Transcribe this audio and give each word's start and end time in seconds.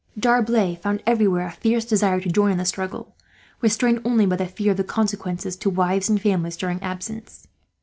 D'Arblay 0.17 0.73
found 0.81 1.03
everywhere 1.05 1.45
a 1.45 1.51
fierce 1.51 1.85
desire 1.85 2.19
to 2.21 2.31
join 2.31 2.51
in 2.53 2.57
the 2.57 2.65
struggle, 2.65 3.15
restrained 3.61 4.01
only 4.03 4.25
by 4.25 4.35
the 4.37 4.47
fear 4.47 4.71
of 4.71 4.77
the 4.77 4.83
consequences 4.83 5.55
to 5.57 5.69
wives 5.69 6.09
and 6.09 6.19
families, 6.19 6.57
during 6.57 6.81
absence. 6.81 7.47